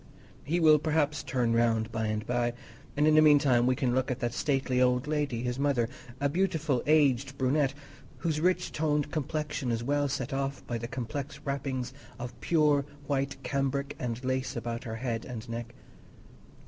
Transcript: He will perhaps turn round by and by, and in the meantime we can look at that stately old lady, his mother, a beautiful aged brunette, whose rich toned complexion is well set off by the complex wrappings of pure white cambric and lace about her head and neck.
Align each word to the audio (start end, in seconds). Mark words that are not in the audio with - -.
He 0.43 0.59
will 0.59 0.79
perhaps 0.79 1.21
turn 1.21 1.53
round 1.53 1.91
by 1.91 2.07
and 2.07 2.25
by, 2.25 2.53
and 2.97 3.05
in 3.07 3.13
the 3.13 3.21
meantime 3.21 3.67
we 3.67 3.75
can 3.75 3.93
look 3.93 4.09
at 4.09 4.17
that 4.19 4.33
stately 4.33 4.81
old 4.81 5.05
lady, 5.05 5.43
his 5.43 5.59
mother, 5.59 5.87
a 6.19 6.27
beautiful 6.27 6.81
aged 6.87 7.37
brunette, 7.37 7.75
whose 8.17 8.41
rich 8.41 8.71
toned 8.71 9.11
complexion 9.11 9.69
is 9.71 9.83
well 9.83 10.07
set 10.07 10.33
off 10.33 10.65
by 10.65 10.79
the 10.79 10.87
complex 10.87 11.39
wrappings 11.45 11.93
of 12.17 12.33
pure 12.41 12.83
white 13.05 13.37
cambric 13.43 13.95
and 13.99 14.23
lace 14.25 14.55
about 14.55 14.85
her 14.85 14.95
head 14.95 15.23
and 15.23 15.47
neck. 15.47 15.75